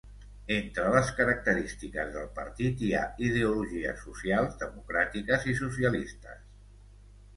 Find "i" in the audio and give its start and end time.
5.55-5.59